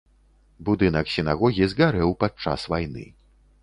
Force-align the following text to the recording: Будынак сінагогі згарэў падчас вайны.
Будынак 0.69 1.13
сінагогі 1.17 1.71
згарэў 1.77 2.19
падчас 2.25 2.69
вайны. 2.77 3.11